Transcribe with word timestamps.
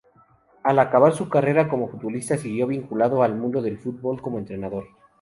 Al 0.63 0.79
acabar 0.79 1.13
su 1.13 1.29
carrera 1.29 1.69
como 1.69 1.87
futbolista, 1.87 2.35
siguió 2.35 2.65
vinculado 2.65 3.21
al 3.21 3.35
mundo 3.35 3.61
del 3.61 3.77
fútbol 3.77 4.19
como 4.19 4.39
entrenador. 4.39 4.87